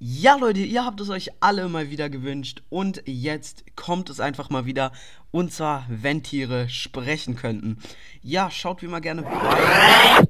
Ja, 0.00 0.34
Leute, 0.36 0.58
ihr 0.58 0.84
habt 0.84 1.00
es 1.00 1.08
euch 1.08 1.30
alle 1.38 1.68
mal 1.68 1.88
wieder 1.88 2.10
gewünscht 2.10 2.62
und 2.68 3.02
jetzt 3.06 3.64
kommt 3.76 4.10
es 4.10 4.18
einfach 4.18 4.50
mal 4.50 4.66
wieder. 4.66 4.90
Und 5.30 5.52
zwar, 5.52 5.86
wenn 5.88 6.24
Tiere 6.24 6.68
sprechen 6.68 7.36
könnten. 7.36 7.78
Ja, 8.20 8.50
schaut 8.50 8.82
wie 8.82 8.86
immer 8.86 9.00
gerne 9.00 9.22
vorbei. 9.22 10.26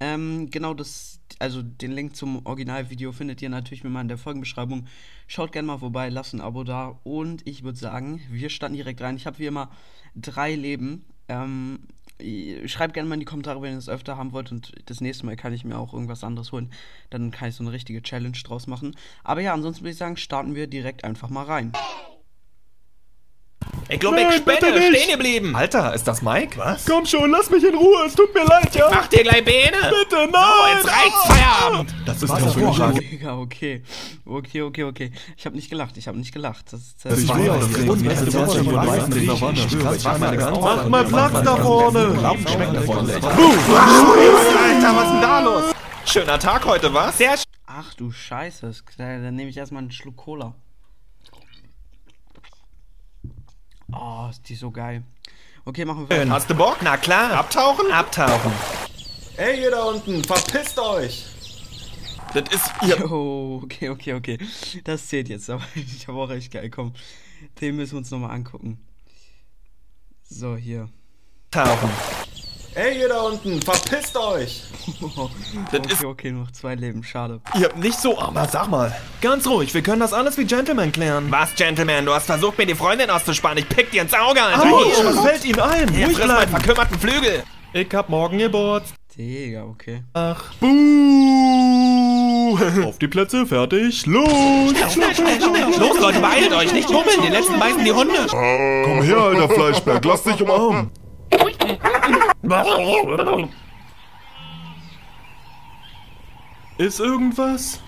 Ähm, 0.00 0.50
genau 0.50 0.74
das, 0.74 1.20
also 1.38 1.62
den 1.62 1.92
Link 1.92 2.14
zum 2.14 2.44
Originalvideo 2.44 3.12
findet 3.12 3.40
ihr 3.40 3.48
natürlich 3.48 3.82
wie 3.82 3.88
immer 3.88 4.02
in 4.02 4.08
der 4.08 4.18
Folgenbeschreibung. 4.18 4.86
Schaut 5.26 5.52
gerne 5.52 5.66
mal 5.66 5.78
vorbei, 5.78 6.10
lasst 6.10 6.34
ein 6.34 6.42
Abo 6.42 6.64
da 6.64 7.00
und 7.02 7.46
ich 7.46 7.64
würde 7.64 7.78
sagen, 7.78 8.20
wir 8.30 8.50
starten 8.50 8.76
direkt 8.76 9.00
rein. 9.00 9.16
Ich 9.16 9.26
habe 9.26 9.38
wie 9.38 9.46
immer 9.46 9.70
drei 10.14 10.54
Leben. 10.54 11.06
Ähm, 11.28 11.80
schreibt 12.66 12.94
gerne 12.94 13.08
mal 13.08 13.14
in 13.14 13.20
die 13.20 13.26
Kommentare, 13.26 13.62
wenn 13.62 13.72
ihr 13.72 13.76
das 13.76 13.88
öfter 13.88 14.16
haben 14.16 14.32
wollt 14.32 14.50
und 14.50 14.72
das 14.86 15.00
nächste 15.00 15.26
Mal 15.26 15.36
kann 15.36 15.52
ich 15.52 15.64
mir 15.64 15.78
auch 15.78 15.92
irgendwas 15.92 16.24
anderes 16.24 16.52
holen. 16.52 16.70
Dann 17.10 17.30
kann 17.30 17.48
ich 17.48 17.54
so 17.54 17.62
eine 17.62 17.72
richtige 17.72 18.02
Challenge 18.02 18.36
draus 18.44 18.66
machen. 18.66 18.96
Aber 19.24 19.40
ja, 19.40 19.54
ansonsten 19.54 19.84
würde 19.84 19.92
ich 19.92 19.98
sagen, 19.98 20.16
starten 20.16 20.54
wir 20.54 20.66
direkt 20.66 21.04
einfach 21.04 21.28
mal 21.28 21.44
rein. 21.44 21.72
Ich 23.90 23.98
glaube, 24.00 24.20
ich 24.20 24.34
spinne, 24.36 24.82
stehen 24.94 25.12
geblieben. 25.12 25.56
Alter, 25.56 25.94
ist 25.94 26.06
das 26.06 26.20
Mike? 26.20 26.58
Was? 26.58 26.84
Komm 26.84 27.06
schon, 27.06 27.30
lass 27.30 27.48
mich 27.48 27.64
in 27.64 27.74
Ruhe, 27.74 28.04
es 28.06 28.14
tut 28.14 28.34
mir 28.34 28.44
leid, 28.44 28.74
ja? 28.74 28.86
Mach 28.90 29.06
dir 29.06 29.22
gleich 29.22 29.42
Beine. 29.44 29.78
Bitte, 29.80 30.28
nein! 30.30 30.32
So, 30.32 30.66
jetzt 30.76 30.88
reicht's, 30.88 31.24
Feierabend. 31.26 31.94
Das 32.04 32.22
ist 32.22 32.30
Oh, 32.30 32.36
hervorragend. 32.36 33.00
Digga, 33.10 33.38
okay. 33.38 33.82
Okay, 34.26 34.60
okay, 34.62 34.84
okay. 34.84 35.10
Ich 35.38 35.46
habe 35.46 35.56
nicht 35.56 35.70
gelacht, 35.70 35.96
ich 35.96 36.06
habe 36.06 36.18
nicht 36.18 36.32
gelacht. 36.32 36.66
Das 36.70 36.80
ist 36.80 37.02
das 37.04 37.18
Ich 37.18 37.28
das 37.28 37.36
das 37.38 37.38
ich 37.38 37.44
ich 37.76 38.04
ich 38.04 38.10
ich 39.96 40.04
war 40.04 40.18
meine 40.18 40.36
ganze 40.36 40.60
Mach 40.60 40.86
mal 40.88 41.04
Platz 41.04 41.42
da 41.42 41.56
vorne. 41.56 41.98
Alter, 41.98 42.22
was 44.96 45.04
ist 45.04 45.12
denn 45.12 45.22
da 45.22 45.40
los? 45.40 45.64
Schöner 46.04 46.38
Tag 46.38 46.64
heute, 46.66 46.92
was? 46.92 47.16
Sehr 47.18 47.34
Ach 47.66 47.94
du 47.94 48.10
Scheiße, 48.10 48.70
da- 48.96 49.18
dann 49.18 49.34
nehme 49.34 49.50
ich 49.50 49.56
erstmal 49.56 49.82
einen 49.82 49.92
Schluck 49.92 50.16
Cola. 50.16 50.54
Oh, 53.92 54.28
ist 54.30 54.48
die 54.48 54.54
so 54.54 54.70
geil. 54.70 55.02
Okay, 55.64 55.84
machen 55.84 56.08
wir 56.08 56.16
schön. 56.16 56.26
weiter. 56.26 56.34
Hast 56.34 56.50
du 56.50 56.54
Bock? 56.54 56.78
Na 56.82 56.96
klar. 56.96 57.32
Abtauchen? 57.32 57.90
Abtauchen. 57.90 58.52
Ey, 59.36 59.62
ihr 59.62 59.70
da 59.70 59.84
unten, 59.84 60.24
verpisst 60.24 60.78
euch! 60.78 61.26
Das 62.34 62.44
ist 62.52 62.70
ihr. 62.86 63.10
Oh, 63.10 63.60
okay, 63.62 63.88
okay, 63.88 64.14
okay. 64.14 64.38
Das 64.84 65.06
zählt 65.06 65.28
jetzt, 65.28 65.48
aber 65.48 65.62
ich 65.74 66.08
habe 66.08 66.18
auch 66.18 66.30
echt 66.30 66.52
geil. 66.52 66.70
Komm, 66.70 66.92
den 67.60 67.76
müssen 67.76 67.92
wir 67.92 67.98
uns 67.98 68.10
nochmal 68.10 68.32
angucken. 68.32 68.78
So, 70.24 70.56
hier. 70.56 70.88
Tauchen. 71.50 71.90
Ey, 72.78 73.00
ihr 73.00 73.08
da 73.08 73.22
unten, 73.22 73.60
verpisst 73.60 74.16
euch! 74.16 74.62
Das 75.72 75.80
okay, 75.80 75.92
ist- 75.92 76.04
okay, 76.04 76.30
noch 76.32 76.50
zwei 76.52 76.74
Leben, 76.76 77.02
schade. 77.02 77.40
Ihr 77.58 77.64
habt 77.64 77.76
nicht 77.78 77.98
so, 78.00 78.18
aber 78.18 78.46
sag 78.46 78.68
mal. 78.68 78.94
Ganz 79.20 79.46
ruhig, 79.48 79.74
wir 79.74 79.82
können 79.82 79.98
das 80.00 80.12
alles 80.12 80.38
wie 80.38 80.44
Gentlemen 80.44 80.92
klären. 80.92 81.26
Was, 81.30 81.54
Gentleman? 81.56 82.06
Du 82.06 82.14
hast 82.14 82.26
versucht, 82.26 82.56
mir 82.56 82.66
die 82.66 82.74
Freundin 82.76 83.10
auszuspannen. 83.10 83.58
Ich 83.58 83.68
pick 83.68 83.90
dir 83.90 84.02
ins 84.02 84.14
Auge, 84.14 84.40
Alter. 84.42 84.62
Autsch, 84.72 84.94
Hier. 84.96 85.04
was 85.06 85.18
fällt 85.20 85.44
Ihnen 85.44 85.60
ein? 85.60 85.92
Ja, 85.98 86.06
Ruhig 86.06 86.16
friss 86.16 86.26
meinen 86.28 86.36
bleiben. 86.36 86.50
verkümmerten 86.52 86.98
Flügel. 87.00 87.42
Ich 87.72 87.92
hab 87.94 88.08
morgen 88.08 88.38
Geburtstag. 88.38 88.96
Digga, 89.18 89.64
okay. 89.64 90.04
Buh! 90.60 92.58
Auf 92.86 92.98
die 92.98 93.08
Plätze, 93.08 93.44
fertig, 93.46 94.06
los! 94.06 94.28
Schnell, 94.92 95.14
schnell, 95.14 95.40
schnell. 95.40 95.78
Los, 95.78 95.98
Leute, 96.00 96.20
beeilt 96.20 96.52
euch. 96.52 96.72
Nicht 96.72 96.86
bummeln. 96.88 97.20
Den 97.22 97.32
letzten 97.32 97.58
beißen 97.58 97.84
die 97.84 97.92
Hunde. 97.92 98.26
Komm 98.30 99.02
her, 99.02 99.18
alter 99.18 99.48
Fleischberg, 99.48 100.04
lass 100.04 100.22
dich 100.22 100.40
umarmen. 100.40 100.90
Ist 106.78 107.00
irgendwas? 107.00 107.80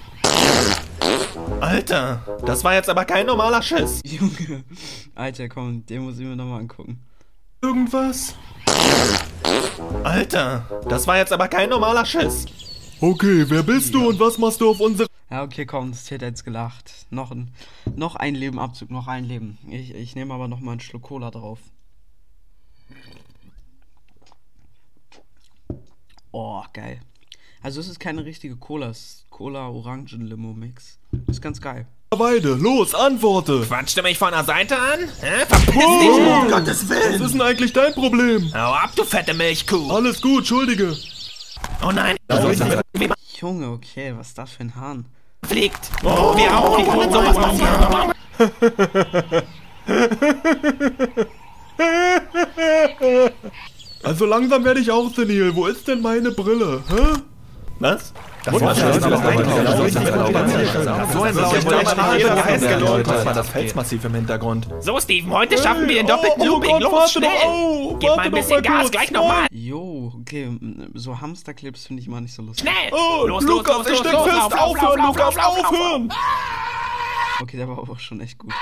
Alter, 1.61 2.41
das 2.45 2.65
war 2.65 2.75
jetzt 2.75 2.89
aber 2.89 3.05
kein 3.05 3.27
normaler 3.27 3.63
Schiss. 3.63 4.01
Junge. 4.05 4.65
Alter, 5.15 5.49
komm, 5.49 5.87
den 5.87 6.03
muss 6.03 6.19
ich 6.19 6.27
mir 6.27 6.35
nochmal 6.35 6.61
angucken. 6.61 7.01
Irgendwas? 7.63 8.35
Alter, 10.03 10.83
das 10.89 11.07
war 11.07 11.19
jetzt 11.19 11.33
aber 11.33 11.49
kein 11.49 11.71
normaler 11.71 12.05
Schiss. 12.05 12.47
Okay, 13.01 13.45
wer 13.49 13.63
bist 13.63 13.95
du 13.95 14.09
und 14.09 14.19
was 14.19 14.37
machst 14.39 14.61
du 14.61 14.71
auf 14.71 14.81
unserer... 14.81 15.07
Ja, 15.31 15.45
okay, 15.45 15.65
komm, 15.65 15.93
das 15.93 16.11
wird 16.11 16.23
jetzt 16.23 16.45
gelacht. 16.45 17.07
Noch 17.11 17.31
ein, 17.31 17.53
noch 17.95 18.17
ein 18.17 18.35
Leben 18.35 18.59
Abzug, 18.59 18.91
noch 18.91 19.07
ein 19.07 19.25
Leben. 19.25 19.59
Ich, 19.71 19.95
ich 19.95 20.17
nehme 20.17 20.35
aber 20.35 20.49
nochmal 20.49 20.73
einen 20.73 20.81
Schluck 20.81 21.03
Cola 21.03 21.31
drauf. 21.31 21.61
Oh, 26.33 26.63
geil. 26.73 27.01
Also 27.63 27.81
es 27.81 27.89
ist 27.89 28.01
keine 28.01 28.25
richtige 28.25 28.57
Cola, 28.57 28.91
es 28.91 28.99
ist 28.99 29.27
Cola-Orangen-Limo-Mix. 29.31 30.99
Ist 31.27 31.43
ganz 31.43 31.61
geil. 31.61 31.87
Weide? 32.13 32.55
Los, 32.55 32.95
antworte! 32.95 33.65
Quatscht 33.67 33.97
du 33.97 34.03
mich 34.03 34.19
von 34.19 34.33
der 34.33 34.45
Seite 34.45 34.77
an? 34.77 35.01
Hä? 35.21 35.47
Verpiss 35.47 35.75
dich, 35.75 36.09
um 36.09 36.51
Gottes 36.51 36.89
Was 36.89 37.21
ist 37.21 37.35
denn 37.35 37.43
eigentlich 37.43 37.73
dein 37.73 37.95
Problem? 37.95 38.53
Hau 38.53 38.73
ab, 38.73 38.91
du 38.97 39.05
fette 39.05 39.35
Milchkuh. 39.35 39.91
Alles 39.91 40.21
gut, 40.21 40.39
Entschuldige. 40.39 40.97
Oh 41.83 41.93
nein, 41.93 42.17
Junge, 43.41 43.71
okay, 43.71 44.13
was 44.17 44.29
ist 44.29 44.39
das 44.39 44.51
für 44.51 44.63
ein 44.63 44.75
Hahn? 44.75 45.07
fliegt. 45.47 45.91
Oh, 46.05 46.37
wir 46.37 46.57
auch. 46.57 46.79
Wie 46.79 46.85
kann 46.85 47.01
denn 47.01 47.13
sowas 47.13 47.37
passieren? 47.37 48.13
Also 54.21 54.29
langsam 54.29 54.63
werde 54.67 54.81
ich 54.81 54.91
auch 54.91 55.09
senil. 55.15 55.57
Wo 55.57 55.65
ist 55.65 55.89
denn 55.89 56.03
meine 56.03 56.31
Brille? 56.31 56.85
Hä? 56.91 57.21
Was? 57.79 58.13
Das 58.45 58.61
war 58.61 58.75
So 58.75 58.83
ein 61.23 61.43
Das 63.03 63.25
war 63.25 63.33
das 63.33 63.49
Felsmassiv 63.49 64.05
im 64.05 64.15
Hintergrund. 64.17 64.69
So, 64.81 65.01
Steven, 65.01 65.31
heute 65.33 65.57
schaffen 65.57 65.89
wir 65.89 65.95
den 65.95 66.07
doppelten 66.07 66.43
oh 66.43 66.45
Looping. 66.45 66.71
Gott, 66.73 66.83
Los, 66.83 66.93
warte 66.93 67.13
schnell. 67.13 67.31
au, 67.47 67.97
Gib 67.99 68.11
mal 68.11 68.19
ein 68.19 68.31
bisschen 68.33 68.61
Gas, 68.63 68.91
gleich 68.91 69.11
nochmal. 69.11 69.47
Jo, 69.53 70.13
okay, 70.21 70.43
m- 70.45 70.91
so 70.93 71.19
Hamsterclips 71.19 71.87
finde 71.87 72.03
ich 72.03 72.09
mal 72.09 72.21
nicht 72.21 72.35
so 72.35 72.43
lustig. 72.43 72.69
Schnell. 72.69 72.93
Oh, 72.93 73.27
los, 73.27 73.43
Lukas, 73.43 73.79
los, 73.79 73.87
ich 73.87 73.93
los, 73.93 74.01
steck 74.01 74.13
los, 74.13 74.25
fest. 74.29 74.53
aufhören, 74.61 75.07
Lukas, 75.07 75.37
aufhören. 75.39 76.13
Okay, 77.41 77.57
der 77.57 77.69
war 77.71 77.79
aber 77.79 77.91
auch 77.95 77.99
schon 77.99 78.21
echt 78.21 78.37
gut. 78.37 78.53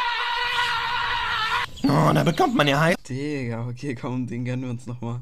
Oh, 1.82 2.12
da 2.14 2.22
bekommt 2.22 2.54
man 2.54 2.68
ja 2.68 2.78
heiß. 2.78 2.94
Digga, 3.08 3.66
okay, 3.68 3.96
komm, 3.96 4.28
den 4.28 4.44
gönnen 4.44 4.62
wir 4.62 4.70
uns 4.70 4.86
nochmal. 4.86 5.18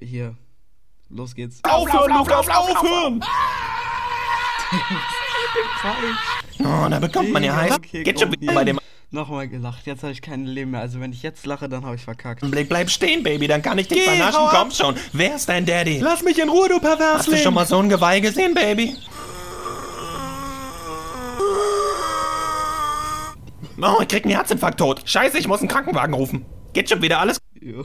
Hier. 0.00 0.36
Los 1.08 1.34
geht's. 1.34 1.60
Aufhören, 1.62 2.12
Lukas, 2.16 2.48
aufhören! 2.48 3.22
Oh, 6.60 6.88
da 6.90 6.98
bekommt 6.98 7.30
man 7.32 7.42
ja 7.44 7.54
heiß. 7.54 7.72
Okay, 7.72 8.02
Geht 8.02 8.20
schon 8.20 8.34
bei 8.54 8.64
dem 8.64 8.80
Nochmal 9.12 9.46
gelacht, 9.46 9.86
jetzt 9.86 10.02
habe 10.02 10.12
ich 10.12 10.20
kein 10.20 10.44
Leben 10.46 10.72
mehr. 10.72 10.80
Also 10.80 10.98
wenn 11.00 11.12
ich 11.12 11.22
jetzt 11.22 11.46
lache, 11.46 11.68
dann 11.68 11.84
habe 11.84 11.94
ich 11.94 12.02
verkackt. 12.02 12.40
Blick. 12.50 12.68
Bleib 12.68 12.90
stehen, 12.90 13.22
Baby, 13.22 13.46
dann 13.46 13.62
kann 13.62 13.78
ich 13.78 13.86
dich 13.86 13.98
Geh, 13.98 14.04
vernaschen. 14.04 14.40
Komm 14.50 14.72
schon. 14.72 14.96
Wer 15.12 15.36
ist 15.36 15.48
dein 15.48 15.64
Daddy? 15.64 16.00
Lass 16.00 16.22
mich 16.22 16.40
in 16.40 16.48
Ruhe, 16.48 16.68
du 16.68 16.74
Hast 16.74 16.82
du 16.82 16.88
Perversling! 16.88 17.38
schon 17.38 17.54
mal 17.54 17.66
so 17.66 17.78
ein 17.78 17.88
Geweih 17.88 18.18
gesehen, 18.18 18.52
Baby? 18.52 18.96
Oh, 23.80 24.00
ich 24.00 24.08
krieg 24.08 24.24
einen 24.24 24.34
Herzinfarkt 24.34 24.80
tot. 24.80 25.02
Scheiße, 25.04 25.38
ich 25.38 25.46
muss 25.46 25.60
einen 25.60 25.68
Krankenwagen 25.68 26.14
rufen. 26.14 26.44
Geht 26.72 26.90
schon 26.90 27.00
wieder 27.00 27.20
alles 27.20 27.38
Jo. 27.60 27.84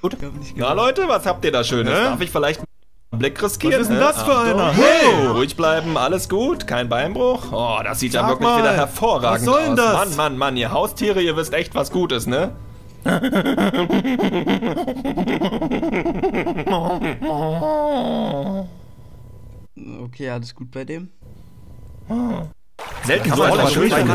Gut? 0.00 0.16
Na 0.20 0.28
gedacht. 0.28 0.76
Leute, 0.76 1.08
was 1.08 1.26
habt 1.26 1.44
ihr 1.44 1.52
da 1.52 1.64
Schönes? 1.64 1.92
Hä? 1.92 2.04
Darf 2.04 2.20
ich 2.20 2.30
vielleicht 2.30 2.60
einen 2.60 3.18
Blick 3.18 3.42
riskieren? 3.42 3.74
Was 3.74 3.82
ist 3.82 3.88
denn 3.88 3.98
hä? 3.98 4.04
das 4.04 4.22
für 4.22 4.32
Achtung. 4.32 4.60
einer? 4.60 4.72
Hey! 4.72 5.26
Ruhig 5.28 5.56
bleiben, 5.56 5.96
alles 5.96 6.28
gut, 6.28 6.66
kein 6.66 6.88
Beinbruch. 6.88 7.52
Oh, 7.52 7.78
das 7.82 8.00
sieht 8.00 8.14
ja 8.14 8.20
Sag 8.22 8.30
wirklich 8.30 8.48
mal, 8.48 8.58
wieder 8.58 8.72
hervorragend 8.72 9.40
was 9.40 9.44
soll 9.44 9.62
denn 9.62 9.72
aus. 9.72 9.76
das? 9.76 9.94
Mann, 9.94 10.16
Mann, 10.16 10.38
Mann, 10.38 10.56
ihr 10.56 10.72
Haustiere, 10.72 11.20
ihr 11.20 11.36
wisst 11.36 11.52
echt, 11.52 11.74
was 11.74 11.90
gut 11.90 12.12
ist, 12.12 12.26
ne? 12.26 12.52
Okay, 20.04 20.30
alles 20.30 20.54
gut 20.54 20.70
bei 20.70 20.84
dem? 20.84 21.08
Selten 23.04 23.28
Kann 23.30 23.38
so 23.38 23.44
etwas 23.44 23.72
schön 23.72 23.90
sein, 23.90 24.06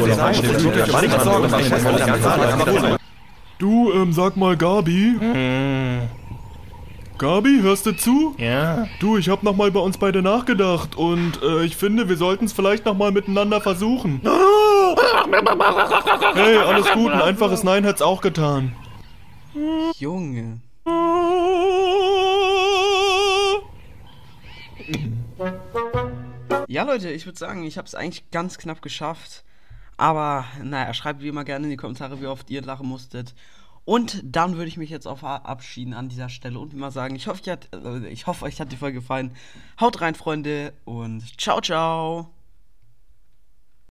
Du, 3.60 3.92
ähm, 3.94 4.14
sag 4.14 4.36
mal, 4.36 4.58
Gabi. 4.58 5.16
Gabi, 7.18 7.60
hörst 7.62 7.86
du 7.86 7.96
zu? 7.96 8.36
Ja. 8.38 8.88
Du, 9.00 9.18
ich 9.18 9.30
hab 9.30 9.44
nochmal 9.44 9.72
bei 9.72 9.80
uns 9.80 9.98
beide 9.98 10.22
nachgedacht 10.22 10.96
und 10.96 11.42
äh, 11.42 11.64
ich 11.64 11.78
finde, 11.78 12.10
wir 12.10 12.18
sollten 12.18 12.46
es 12.46 12.54
vielleicht 12.54 12.86
nochmal 12.86 13.12
miteinander 13.12 13.62
versuchen. 13.62 14.22
Hey, 16.34 16.58
alles 16.58 16.92
gut, 16.92 17.12
ein 17.12 17.22
einfaches 17.22 17.64
Nein 17.64 17.84
hätt's 17.84 18.02
auch 18.02 18.22
getan. 18.22 18.76
Junge. 19.98 20.60
Ja, 26.68 26.84
Leute, 26.84 27.10
ich 27.12 27.26
würde 27.26 27.38
sagen, 27.38 27.64
ich 27.64 27.78
habe 27.78 27.88
es 27.88 27.96
eigentlich 27.96 28.30
ganz 28.32 28.58
knapp 28.58 28.82
geschafft. 28.82 29.44
Aber, 29.98 30.46
naja, 30.62 30.94
schreibt 30.94 31.22
wie 31.22 31.28
immer 31.28 31.44
gerne 31.44 31.66
in 31.66 31.72
die 31.72 31.78
Kommentare, 31.78 32.22
wie 32.22 32.28
oft 32.28 32.50
ihr 32.50 32.62
lachen 32.62 32.88
musstet. 32.88 33.34
Und 33.86 34.22
dann 34.24 34.56
würde 34.56 34.68
ich 34.68 34.78
mich 34.78 34.90
jetzt 34.90 35.08
auch 35.08 35.20
verabschieden 35.20 35.94
an 35.94 36.08
dieser 36.08 36.30
Stelle 36.30 36.60
und 36.60 36.74
mal 36.74 36.92
sagen, 36.92 37.16
ich 37.16 37.28
hoffe, 37.28 37.52
hat, 37.52 37.68
äh, 37.74 38.08
ich 38.08 38.28
hoffe, 38.28 38.46
euch 38.46 38.62
hat 38.62 38.72
die 38.72 38.78
Folge 38.78 39.00
gefallen. 39.00 39.32
Haut 39.80 40.00
rein, 40.02 40.16
Freunde, 40.16 40.74
und 40.86 41.40
ciao, 41.40 41.60
ciao. 41.60 42.30